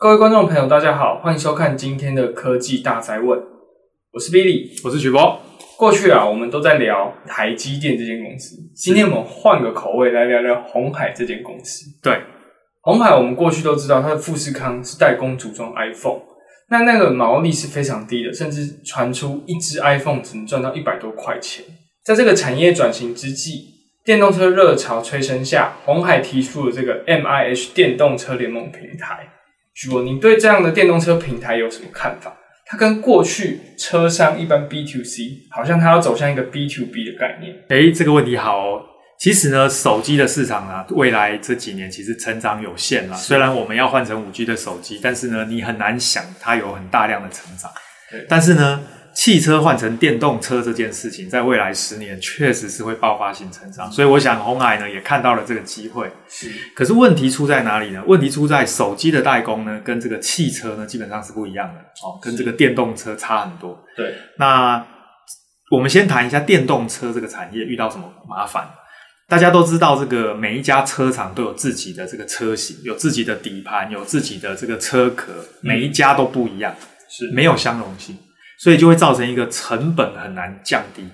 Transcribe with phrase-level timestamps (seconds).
[0.00, 3.36] 各位观众朋友，大家好，欢迎收看今天的科技大灾问。
[4.12, 5.40] 我是 Billy，我是曲博。
[5.76, 11.86] 过去啊，我们都在聊台积电这间公司，今天我们换个口味来聊聊红海这间公司。
[12.00, 12.16] 对，
[12.82, 16.20] 红海我们过去都知道，它的富士康是代工组装 iPhone，
[16.70, 21.64] 那那个毛利是非常低的，甚至传出一只 iPhone 只能赚到一百多块钱。
[22.04, 23.64] 在这个产业转型之际，
[24.04, 29.30] 电动车热潮催生下，红海提出了这个 MIH 电动车联盟平台。
[29.78, 32.36] 曲博，你对这样的电动车平台有什么看法？
[32.66, 37.54] 它跟过去车商一般 B to C，好像它要走向一个 B to B 的概念。
[37.68, 38.82] 诶，这个问题好哦。
[39.20, 43.16] 其实呢，手机的市场啊，未来这几年其实成长有限啦。
[43.16, 47.70] 虽然我们要换成五 G 的手机，但是呢，你很难想它有很大量的成长。
[48.28, 48.82] 但是呢。
[49.18, 56.08] 汽车换成电动车这件事情，在未来十年确实是会爆发性成长，所以我想鸿海呢也看到了这个机会。
[56.28, 58.00] 是，可是问题出在哪里呢？
[58.06, 63.76] 问题出在手机的代工呢，跟这个汽车呢基本上是不一样的哦，跟这个电动车差很多。
[63.96, 64.86] 对，那
[65.72, 68.70] 我们先谈一下电动车这个产业遇到什么麻烦。
[69.26, 76.72] 大家都知道，这个每一家车厂都有自己的这个车型，有自己的底盘，有自己的这个车壳，每一家都不一样，
[77.10, 78.16] 是没有相容性。
[78.58, 81.08] 所以就会造成一个成本很难降低。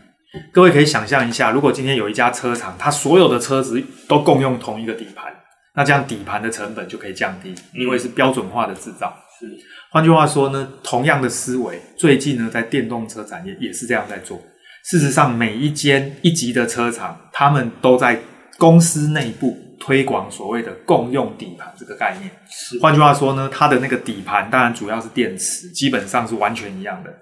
[0.53, 5.33] 各位可以想象一下，如果今天有一家车厂，它所有的车子都共用同一个底盘，
[5.77, 9.17] 那这样底盘的成本就可以降低，因为是标准化的制造。
[9.39, 9.47] 是，
[9.91, 14.41] 换句话说呢，同样的思维，最近呢在电动车产业也是这样在做。
[14.85, 18.21] 事实上，每一间一级的车厂，他们都在
[18.59, 22.31] 公司内部推广所谓的共用底盘这个概念。
[22.51, 27.13] 是，换句话说呢，它的那个底盘当然主要是电池，基本上是完全一样的。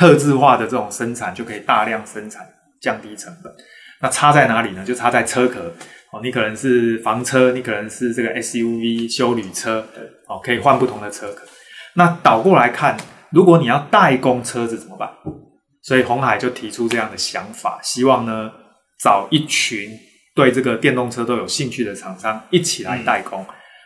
[0.00, 2.40] 特制化的这种生产就可以大量生产，
[2.80, 3.52] 降低成本。
[4.00, 4.82] 那差在哪里呢？
[4.82, 5.70] 就差在车壳
[6.10, 6.22] 哦。
[6.22, 9.86] 你可能是房车，你可能是这个 SUV 休旅车，
[10.26, 11.42] 哦，可以换不同的车壳。
[11.96, 12.96] 那倒过来看，
[13.30, 15.06] 如果你要代工车子怎么办？
[15.82, 18.50] 所以红海就提出这样的想法，希望呢
[19.04, 19.90] 找一群
[20.34, 23.44] 对这个电动车都有兴趣的厂商一起来代工。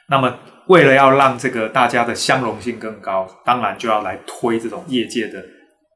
[0.08, 0.38] 那么
[0.68, 5.44] 为了要让这个大家的相容性更高，当然就要来推这种业界的。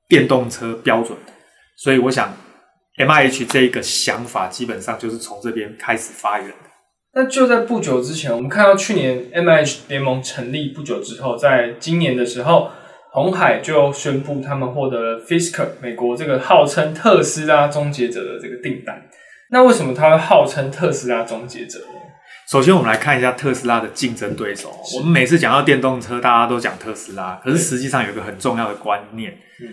[0.08, 1.16] 电动车标准，
[1.76, 2.34] 所以我想
[2.96, 6.54] ，MIH 这一个想法基本上就是从这边开始发源的。
[7.12, 12.70] 那就在不久之前，我们看到去年 MIH 联盟成立不久之后，在今年的时候，
[13.12, 19.08] 红海就宣布他们获得了 Fisker 美国这个号称特斯拉终结者的这个订单。
[19.50, 21.86] 那为什么他会号称特斯拉终结者呢？
[22.50, 24.74] 首先，我们来看一下特斯拉的竞争对手。
[24.96, 29.32] 我们每次讲到电动车，大家都讲特斯拉，可是实际上有一个很重要的观念。
[29.60, 29.68] 嗯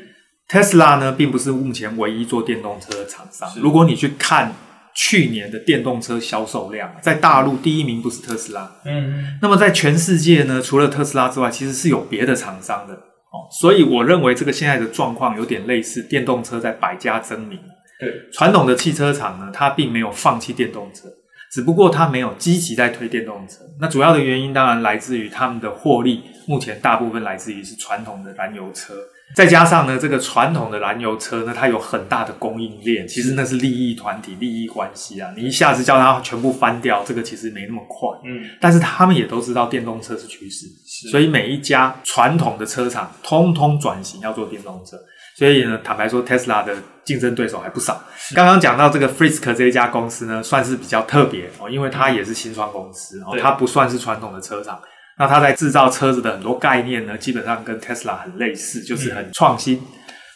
[0.48, 3.50] 特斯拉呢，并不是目前唯一做电动车的厂商。
[3.62, 4.54] 如果你去看
[4.94, 13.50] 去年的电动车销售量，在大陆第一名不是特斯拉，嗯，那么在全世界呢，除了特斯拉之外，其实是有别的厂商的哦。
[13.52, 17.60] 所以我认为这个现在的状况有点类似电动车在百家争鸣。
[18.00, 21.08] 对，传统的汽车厂呢，它并没有放弃电动车，
[21.52, 23.62] 只不过它没有积极在推电动车。
[23.80, 28.94] 那主要的原因当然来自于他们的获利，目前大部分来自于是传统的燃油车。
[29.36, 35.34] 再加上呢，这个传统的燃油车呢，它有很大的供应链，其实那是利益团体、利益关系啊。
[35.36, 38.08] 你一下子叫它全部翻掉，这个其实没那么快。
[38.24, 40.68] 嗯，但是他们也都知道电动车是趋势，
[41.10, 44.96] 所以每一家传统的车厂通通转型要做电动车。
[45.36, 46.74] 所以呢，坦白说，Tesla 的
[47.04, 48.02] 竞争对手还不少。
[48.36, 54.80] 刚刚讲到这个 Fisker 这一家公司呢，算是比较特别哦，因为它也是新创公司哦，它不算是传统的车厂。
[55.18, 59.78] 那它在制造车子的很多概念呢，基本上跟 Tesla 很类似，就是很创新。
[59.78, 59.82] 嗯、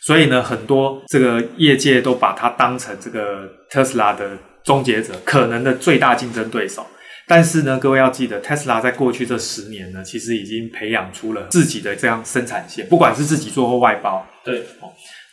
[0.02, 6.88] 所以呢，很多这个业界都把它当成这个 Tesla 的终结者，可能的最大竞争对手。
[7.28, 14.26] 但是呢，各位要记得，Tesla 在过去这十年呢，其实已经培养出了自己的这样生产线，不管是自己做或外包。
[14.44, 14.66] 对。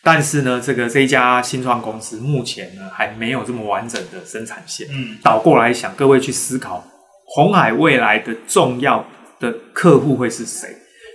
[0.03, 4.87] 但是呢，这个这一家新创公司目前呢，还没有这么完整的生产线。
[4.91, 5.17] 嗯。
[5.23, 6.85] 倒过来想，各位去思考，
[7.25, 9.07] 红海未来的重要。
[9.39, 10.69] 的客户会是谁？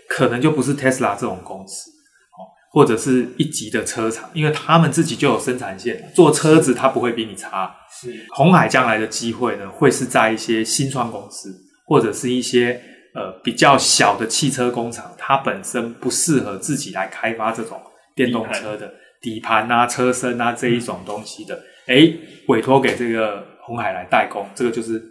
[0.07, 2.43] 可能就不是 Tesla 这种公司，哦
[2.73, 7.73] 或者是一级的车厂，因为他们自己就有生产线，做车子它不会比你差。
[8.01, 11.53] 是红海将来的机会呢，会是在一些新创公司，
[11.85, 12.81] 或者是一些
[13.13, 17.81] 呃比较小的汽车工厂，它本身不适合自己来开发这种
[18.15, 21.55] 电动车的底盘啊、车身啊这一种东西的，
[21.87, 25.01] 哎、嗯，委托给这个红海来代工，这个就是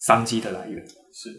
[0.00, 0.84] 商机的来源。
[1.12, 1.30] 是。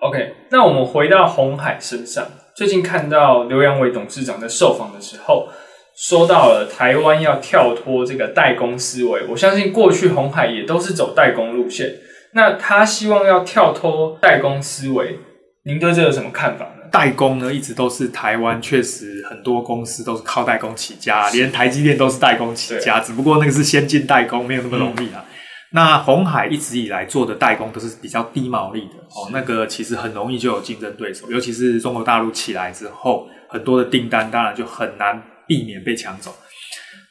[0.00, 2.26] OK，那我们回到鸿海身上。
[2.54, 5.48] 最近看到刘扬伟董事长在受访的时候，
[5.94, 9.26] 说到了台湾要跳脱这个代工思维。
[9.28, 11.96] 我相信过去红海也都是走代工路线。
[12.32, 15.18] 那他希望要跳脱代工思维，
[15.64, 16.88] 您对这有什么看法呢？
[16.90, 25.22] 代工呢，一直都是台湾确实很多公司都是靠代工起家，连台积电都是代工起家，只不过那个是先进代工，没有那么容易啊。
[25.28, 25.36] 嗯、
[25.72, 36.34] 那红海一直以来做的代工都是比较低毛利的哦，那个其实很容易就有竞争对手，尤其是中国大陆起来之后，很多的订单当然就很难避免被抢走。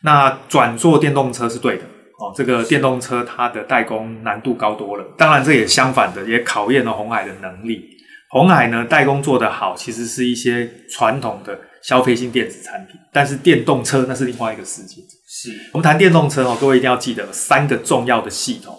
[0.04, 1.84] 那转做电动车是对的
[2.20, 7.82] 哦，这个电动车它的代工难度高多了，当然这也相反的，也考验了红海的能力。
[8.30, 15.02] 红海呢，代工做得好，其实是一些传统的消费性电子产品，但是电动车那是另外一个世界。
[15.28, 18.78] 是我们谈电动车哦，各位一定要记得三个重要的系统。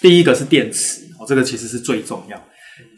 [0.00, 2.40] 第一个是电池哦，这个其实是最重要。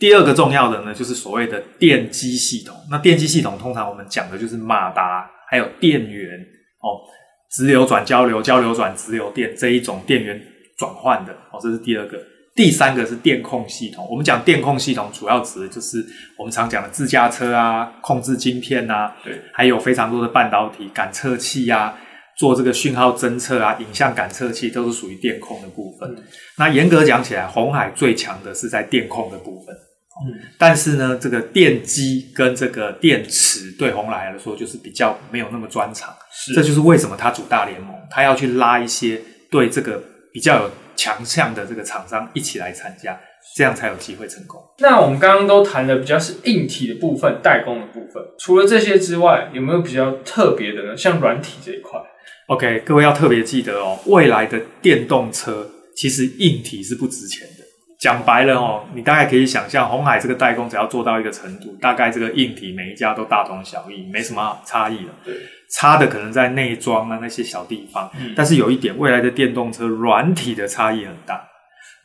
[0.01, 2.77] 第二个重要的呢，就是所谓的电机系统。
[2.91, 6.39] 那电机系统通常我们讲的就是马达，还有电源
[6.81, 6.99] 哦，
[7.53, 10.41] 直流转交流，交流转直流电这一种电源
[10.77, 12.19] 转换的哦，这是第二个。
[12.59, 16.05] 第三个是电控系统，我们讲电控系统主要指的就是
[16.37, 21.97] 我们常讲的自驾车啊，控制晶片啊，对，还有非常多的半导体感测器啊，
[22.37, 26.11] 做这个讯号侦测啊，影像感测器都是属于电控的部分。
[26.11, 26.25] 嗯、
[26.57, 29.73] 那严格讲起来，红海最强的是在电控的部分。
[30.27, 40.03] 嗯，但是呢，这个电机跟这个电池对红海来说就是比较没有那么专长，是，这就是为什么他主大联盟，他要去拉一些对这个
[40.39, 40.71] 比较有。
[40.99, 43.17] 强项的这个厂商一起来参加，
[43.55, 44.61] 这样才有机会成功。
[44.79, 48.21] 那我们刚刚都谈的比较是硬体的部分，代工的部分。
[48.37, 50.97] 除了这些之外，有没有比较特别的呢？
[50.97, 52.01] 像软体这一块
[52.49, 57.58] ？OK，各位要特别记得哦，未来的电动车其实硬体是不值钱的。
[57.99, 65.13] 讲白了哦，你大概可以想象，鸿海这个代工只要做到一个程度，大概这个硬体每一家都大同小异，没什么差异了。
[65.25, 65.35] 对。
[65.71, 71.47] 差的可能在内装啊那些小地方，嗯，但是有一点，未来的电动车软体的差异很大。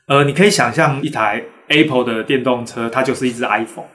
[0.07, 3.86] 呃，你可以想象一台 Apple 的电动车，它就是一只 iPhone，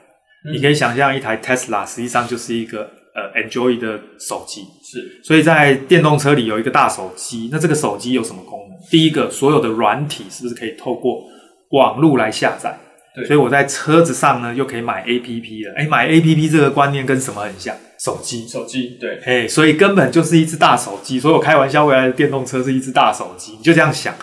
[0.45, 0.53] 嗯。
[0.53, 4.61] 你可以想象一台 Tesla，实际上就是一个呃 Android 的手机。
[4.83, 8.89] 是，所以在电动车里有一个大手机，那这个手机有什么功能？
[8.89, 11.21] 第一个，所有的软体是不是可以透过
[11.69, 12.77] 网络来下载？
[13.15, 15.73] 对，所以我在车子上呢，又可以买 APP 了。
[15.77, 17.75] 哎，买 APP 这个观念跟什么很像？
[17.99, 21.19] 手机，手机，对，嘿，所以根本就是一只大手机。
[21.19, 24.13] 所以我开玩笑，未来的电动车是一只大手机，你就这样想。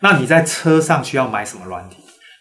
[0.00, 1.96] 那你在车上需要买什么软体？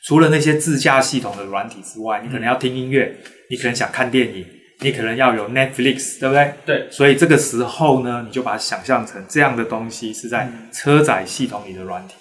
[0.05, 3.17] 除了那些自驾系统的软体之外，你可能要听音乐，
[3.49, 4.45] 你可能想看电影，
[4.81, 6.53] 你可能要有 Netflix，对不对？
[6.65, 6.87] 对。
[6.91, 12.13] 所以这个时候呢，你就把它想象成这样的东西是在车载系统里的软体。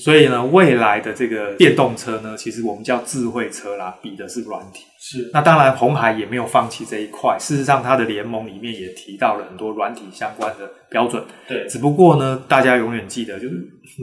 [0.00, 4.84] 所以呢，未来的这个电动车呢，其实我们叫智慧车啦，比的是软体。
[4.98, 5.30] 是。
[5.32, 7.36] 那当然，红海也没有放弃这一块。
[7.38, 11.22] 事实上，它的联盟里面也提到了很多软体相关的标准。
[11.48, 11.66] 对。
[11.66, 13.54] 只不过呢，大家永远记得，就是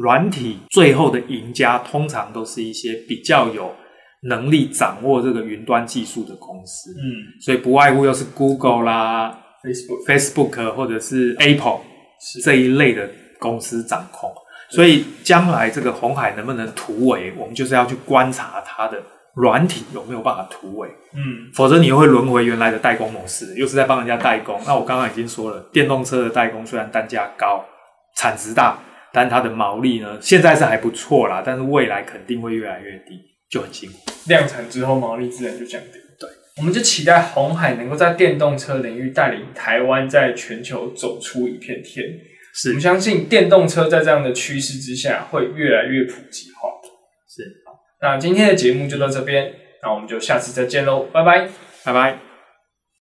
[0.01, 3.73] 软体最后的赢家，通常都是一些比较有
[4.23, 6.91] 能力掌握这个云端技术的公司。
[6.91, 7.39] 嗯。
[7.41, 11.79] 所以不外乎又是 Google 啦、Facebook、Facebook 或者是 Apple
[12.19, 13.09] 是这一类的
[13.39, 14.29] 公司掌控。
[14.69, 19.01] 所以将来这个红海能不能突围，我们就是要去观察它的
[19.35, 20.87] 软体有没有办法突围。
[21.15, 24.59] 嗯，否则你又会轮回原来的代工模式，又是在帮人家代工。
[24.67, 27.65] 那我刚刚已经说了，电动车的代工虽然单价高、
[28.15, 28.77] 产值大，
[29.11, 33.19] 但它的毛利呢，现在是还不错啦，但是未来肯定会越来越低，
[33.49, 33.97] 就很辛苦。
[34.27, 35.93] 量产之后，毛利自然就降低。
[36.19, 42.05] 对，我们就期待红海能够在电动车领域带领台湾在全球走出一片天。
[42.61, 46.69] 是，我们相信电动车在这样的趋势之下会越来越普及化。
[47.25, 51.47] 是，好，那今天的节目就到这边，那我们就下次再见喽，拜拜，
[51.85, 52.28] 拜拜。